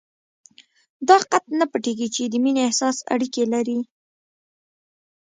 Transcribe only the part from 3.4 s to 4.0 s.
لري.